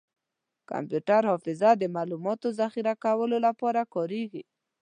[0.69, 4.43] کمپیوټر حافظه د معلوماتو ذخیره کولو لپاره کارېږي.